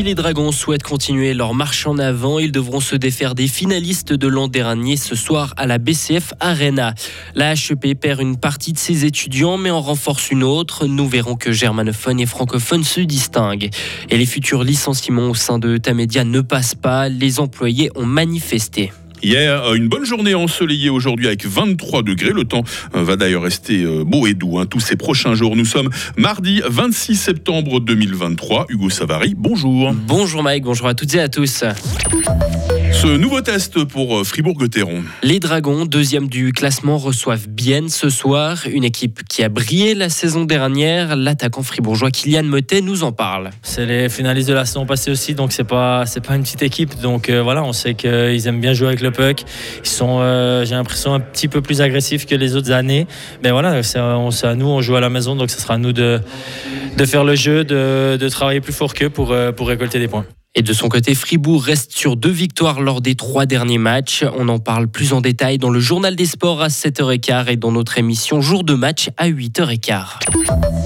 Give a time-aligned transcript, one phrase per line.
[0.00, 4.14] Si les Dragons souhaitent continuer leur marche en avant, ils devront se défaire des finalistes
[4.14, 6.94] de l'an dernier ce soir à la BCF Arena.
[7.34, 10.86] La HEP perd une partie de ses étudiants mais en renforce une autre.
[10.86, 13.68] Nous verrons que germanophone et francophone se distinguent.
[14.08, 17.10] Et les futurs licenciements au sein de Tamedia ne passent pas.
[17.10, 18.92] Les employés ont manifesté.
[19.22, 22.32] Hier, euh, une bonne journée ensoleillée aujourd'hui avec 23 degrés.
[22.32, 25.56] Le temps euh, va d'ailleurs rester euh, beau et doux hein, tous ces prochains jours.
[25.56, 28.66] Nous sommes mardi 26 septembre 2023.
[28.68, 29.92] Hugo Savary, bonjour.
[29.92, 31.64] Bonjour Mike, bonjour à toutes et à tous.
[33.00, 35.02] Ce nouveau test pour euh, Fribourg-Gotteron.
[35.22, 38.58] Les Dragons, deuxième du classement, reçoivent Bienne ce soir.
[38.70, 41.16] Une équipe qui a brillé la saison dernière.
[41.16, 43.52] L'attaquant fribourgeois Kylian Motet nous en parle.
[43.62, 46.62] C'est les finalistes de la saison passée aussi, donc c'est pas c'est pas une petite
[46.62, 47.00] équipe.
[47.00, 49.44] Donc euh, voilà, on sait qu'ils aiment bien jouer avec le puck.
[49.82, 53.06] Ils sont, euh, j'ai l'impression, un petit peu plus agressifs que les autres années.
[53.42, 55.94] Mais voilà, c'est à nous, on joue à la maison, donc ce sera à nous
[55.94, 56.20] de,
[56.98, 60.26] de faire le jeu, de, de travailler plus fort qu'eux pour, pour récolter des points.
[60.56, 64.24] Et de son côté, Fribourg reste sur deux victoires lors des trois derniers matchs.
[64.36, 67.70] On en parle plus en détail dans le journal des sports à 7h15 et dans
[67.70, 70.79] notre émission Jour de match à 8h15.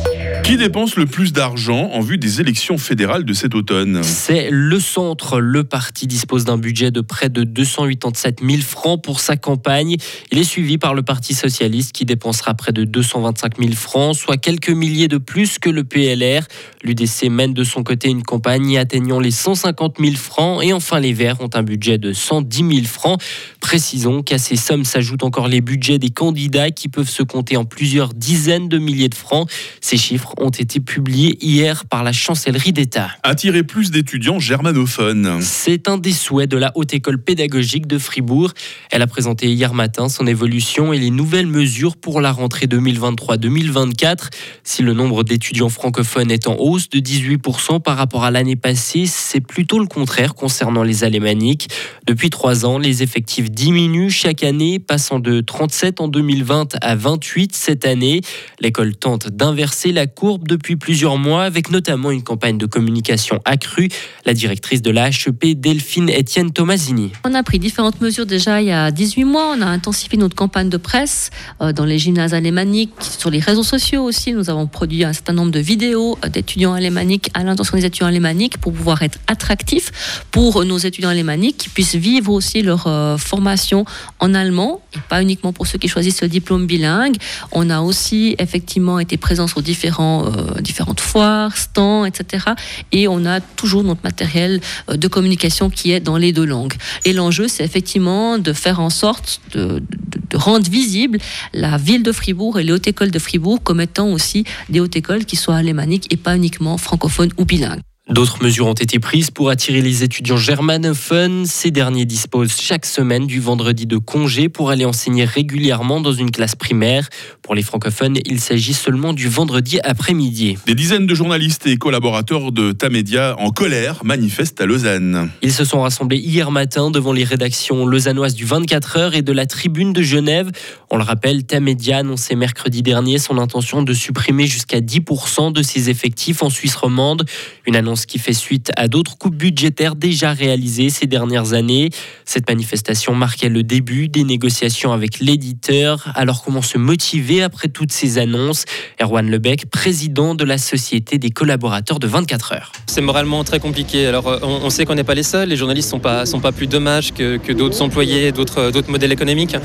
[0.44, 4.78] Qui dépense le plus d'argent en vue des élections fédérales de cet automne C'est le
[4.78, 5.40] centre.
[5.40, 9.96] Le parti dispose d'un budget de près de 287 000 francs pour sa campagne.
[10.30, 14.36] Il est suivi par le Parti socialiste qui dépensera près de 225 000 francs, soit
[14.36, 16.42] quelques milliers de plus que le PLR.
[16.82, 20.62] L'UDC mène de son côté une campagne atteignant les 150 000 francs.
[20.62, 23.18] Et enfin, les Verts ont un budget de 110 000 francs.
[23.60, 27.64] Précisons qu'à ces sommes s'ajoutent encore les budgets des candidats qui peuvent se compter en
[27.64, 29.50] plusieurs dizaines de milliers de francs.
[29.80, 33.10] Ces chiffres ont été publiés hier par la chancellerie d'État.
[33.22, 35.40] Attirer plus d'étudiants germanophones.
[35.40, 38.52] C'est un des souhaits de la Haute École pédagogique de Fribourg.
[38.90, 44.30] Elle a présenté hier matin son évolution et les nouvelles mesures pour la rentrée 2023-2024.
[44.64, 49.06] Si le nombre d'étudiants francophones est en hausse de 18% par rapport à l'année passée,
[49.06, 51.68] c'est plutôt le contraire concernant les alémaniques.
[52.06, 57.54] Depuis trois ans, les effectifs diminuent chaque année, passant de 37 en 2020 à 28
[57.54, 58.20] cette année.
[58.60, 63.88] L'école tente d'inverser la courbe depuis plusieurs mois, avec notamment une campagne de communication accrue.
[64.24, 67.12] La directrice de la HEP, Delphine Etienne Tomasini.
[67.24, 69.54] On a pris différentes mesures déjà il y a 18 mois.
[69.56, 71.30] On a intensifié notre campagne de presse
[71.60, 74.32] euh, dans les gymnases alémaniques, sur les réseaux sociaux aussi.
[74.32, 78.06] Nous avons produit un certain nombre de vidéos euh, d'étudiants alémaniques à l'intention des étudiants
[78.06, 83.18] alémaniques pour pouvoir être attractifs pour nos étudiants alémaniques qui puissent vivre aussi leur euh,
[83.18, 83.84] formation
[84.20, 87.16] en allemand et pas uniquement pour ceux qui choisissent le diplôme bilingue.
[87.52, 92.46] On a aussi effectivement été présents sur différents euh, différentes foires, stands, etc.
[92.92, 96.74] Et on a toujours notre matériel euh, de communication qui est dans les deux langues.
[97.04, 99.82] Et l'enjeu, c'est effectivement de faire en sorte de,
[100.30, 101.18] de, rendre visible
[101.52, 104.96] la ville de Fribourg et les hautes écoles de Fribourg comme étant aussi des hautes
[104.96, 107.80] écoles qui soient alémaniques et pas uniquement francophones ou bilingues.
[108.10, 111.46] D'autres mesures ont été prises pour attirer les étudiants germanophones.
[111.46, 116.30] Ces derniers disposent chaque semaine du vendredi de congé pour aller enseigner régulièrement dans une
[116.30, 117.08] classe primaire.
[117.40, 120.58] Pour les francophones, il s'agit seulement du vendredi après-midi.
[120.66, 125.30] Des dizaines de journalistes et collaborateurs de Tamedia en colère manifestent à Lausanne.
[125.40, 129.32] Ils se sont rassemblés hier matin devant les rédactions lausannoises du 24 heures et de
[129.32, 130.50] la Tribune de Genève.
[130.90, 135.88] On le rappelle, Tamedia annonçait mercredi dernier son intention de supprimer jusqu'à 10% de ses
[135.88, 137.24] effectifs en Suisse romande.
[137.66, 141.90] Une annonce ce qui fait suite à d'autres coupes budgétaires déjà réalisées ces dernières années.
[142.24, 146.08] Cette manifestation marquait le début des négociations avec l'éditeur.
[146.14, 148.64] Alors comment se motiver après toutes ces annonces?
[149.00, 152.72] Erwan Lebec, président de la Société des collaborateurs de 24 heures.
[152.86, 154.06] C'est moralement très compliqué.
[154.06, 156.66] Alors euh, on, sait qu'on n'est pas les seuls, les journalistes ne sont pas, plus
[156.66, 159.56] dommages que, d'autres employés, d'autres, d'autres modèles économiques.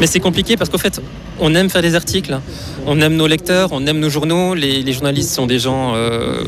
[0.00, 1.00] Mais c'est compliqué parce qu'au fait,
[1.40, 2.38] on aime faire des articles,
[2.86, 4.54] on aime nos lecteurs, on aime nos journaux.
[4.54, 6.44] Les, journalistes sont des gens euh,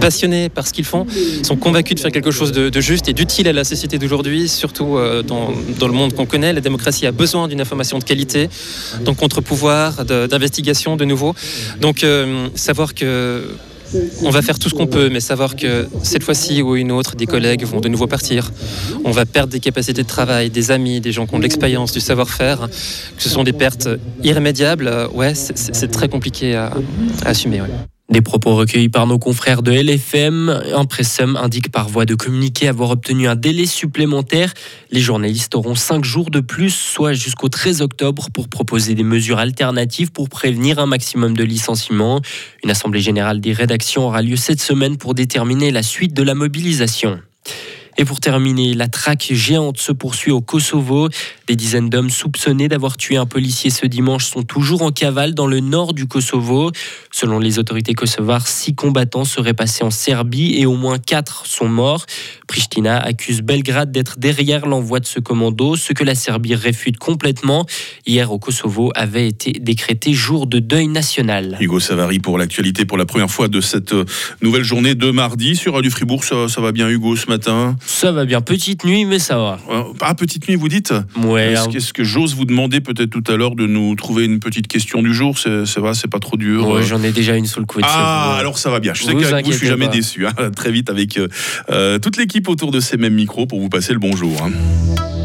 [0.00, 1.06] passionnés ce qu'ils font,
[1.42, 4.96] sont convaincus de faire quelque chose de, juste et d'utile à la société d'aujourd'hui, surtout
[4.96, 5.50] euh, dans,
[5.80, 6.52] le monde qu'on connaît.
[6.52, 8.48] La démocratie a besoin d'une information de qualité,
[9.04, 11.34] donc contre-pouvoir, d'investigation de nouveau.
[11.80, 13.44] Donc euh, savoir que
[14.22, 17.16] on va faire tout ce qu'on peut, mais savoir que cette fois-ci ou une autre,
[17.16, 18.50] des collègues vont de nouveau partir.
[19.04, 21.92] On va perdre des capacités de travail, des amis, des gens qui ont de l'expérience,
[21.92, 22.68] du savoir-faire.
[23.16, 23.88] Que ce sont des pertes
[24.22, 26.72] irrémédiables, euh, ouais, c'est très compliqué à,
[27.24, 27.62] assumer.
[28.10, 30.48] Des propos recueillis par nos confrères de LFM.
[30.74, 34.52] Impressum indique par voie de communiqué avoir obtenu un délai supplémentaire.
[34.90, 39.38] Les journalistes auront cinq jours de plus, soit jusqu'au 13 octobre, pour proposer des mesures
[39.38, 42.20] alternatives pour prévenir un maximum de licenciements.
[42.64, 46.34] Une assemblée générale des rédactions aura lieu cette semaine pour déterminer la suite de la
[46.34, 47.20] mobilisation.
[48.00, 51.10] Et pour terminer, la traque géante se poursuit au Kosovo.
[51.46, 55.46] Des dizaines d'hommes soupçonnés d'avoir tué un policier ce dimanche sont toujours en cavale dans
[55.46, 56.72] le nord du Kosovo.
[57.10, 61.68] Selon les autorités kosovares, six combattants seraient passés en Serbie et au moins quatre sont
[61.68, 62.06] morts.
[62.48, 67.66] Pristina accuse Belgrade d'être derrière l'envoi de ce commando, ce que la Serbie réfute complètement.
[68.06, 71.58] Hier au Kosovo avait été décrété jour de deuil national.
[71.60, 74.06] Hugo Savary pour l'actualité pour la première fois de cette euh,
[74.40, 76.24] nouvelle journée de mardi sur Radio Fribourg.
[76.24, 77.76] Ça va bien Hugo ce matin?
[77.92, 79.58] Ça va bien, petite nuit mais ça va.
[80.00, 80.94] Ah, petite nuit vous dites
[81.24, 81.52] Ouais.
[81.52, 84.68] Est-ce que, que j'ose vous demander peut-être tout à l'heure de nous trouver une petite
[84.68, 85.36] question du jour?
[85.38, 87.66] C'est c'est vrai, c'est pas trop dur Ouais, euh j'en ai déjà une sous le
[87.66, 87.82] coude.
[87.84, 88.94] Ah, alors ça va bien.
[88.94, 89.92] Je sais qu'avec vous, je suis jamais pas.
[89.92, 90.26] déçu.
[90.26, 90.32] hein.
[90.56, 91.28] Très vite avec euh,
[91.70, 94.40] euh, toute l'équipe autour de ces mêmes micros pour vous passer le bonjour.
[94.42, 94.50] hein.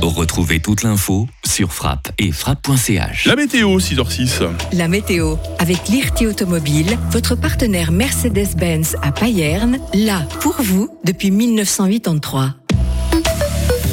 [0.02, 3.26] Retrouvez toute l'info sur frappe et frappe.ch.
[3.26, 4.48] La météo, 6h06.
[4.74, 12.56] La météo avec Lirti Automobile, votre partenaire Mercedes-Benz à Payerne, là pour vous depuis 1983.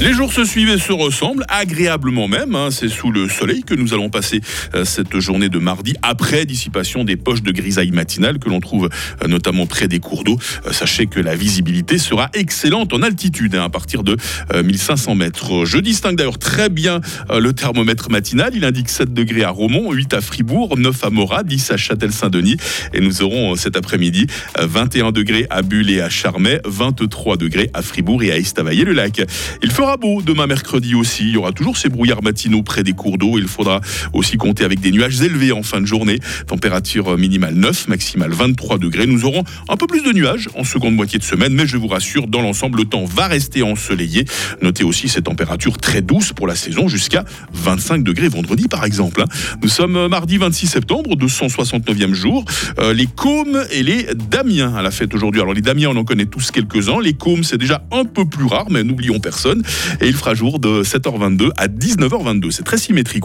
[0.00, 2.56] Les jours se suivent et se ressemblent, agréablement même.
[2.56, 2.70] hein.
[2.72, 4.40] C'est sous le soleil que nous allons passer
[4.74, 8.88] euh, cette journée de mardi, après dissipation des poches de grisaille matinale que l'on trouve
[9.22, 10.38] euh, notamment près des cours d'eau.
[10.66, 14.16] Euh, Sachez que la visibilité sera excellente en altitude, hein, à partir de
[14.52, 15.64] euh, 1500 mètres.
[15.64, 17.00] Je distingue d'ailleurs très bien
[17.30, 18.52] le thermomètre matinal.
[18.56, 22.56] Il indique 7 degrés à Romont, 8 à Fribourg, 9 à Morat, 10 à Châtel-Saint-Denis.
[22.92, 24.26] Et nous aurons cet après-midi
[24.58, 29.22] euh, 21 degrés à Bulle et à Charmey, 23 degrés à Fribourg et à Estavayer-le-Lac.
[29.62, 31.24] Il fera beau demain mercredi aussi.
[31.24, 33.38] Il y aura toujours ces brouillards matinaux près des cours d'eau.
[33.38, 33.80] Il faudra
[34.12, 36.18] aussi compter avec des nuages élevés en fin de journée.
[36.46, 39.06] Température minimale 9, maximale 23 degrés.
[39.06, 41.88] Nous aurons un peu plus de nuages en seconde moitié de semaine, mais je vous
[41.88, 44.24] rassure, dans l'ensemble, le temps va rester ensoleillé.
[44.62, 49.22] Notez aussi ces températures très douces pour la saison, jusqu'à 25 degrés vendredi par exemple.
[49.22, 49.26] hein.
[49.62, 52.44] Nous sommes mardi 26 septembre, 269e jour.
[52.78, 55.40] Euh, les Cômes et les Damiens à la fête aujourd'hui.
[55.40, 57.00] Alors les Damiens, on en connaît tous quelques-uns.
[57.00, 59.62] Les Cômes, c'est déjà un peu plus rare, mais n'oublions personne.
[60.00, 62.50] Et il fera jour de 7h22 à 19h22.
[62.50, 63.20] C'est très symétrique.